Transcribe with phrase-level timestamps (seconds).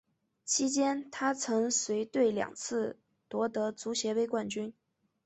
[0.43, 2.97] 期间她曾随队两次
[3.29, 4.73] 夺得足协杯冠军。